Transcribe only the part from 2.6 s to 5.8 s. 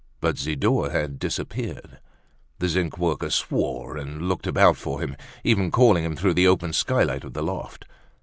zinc worker swore, and looked about for him, even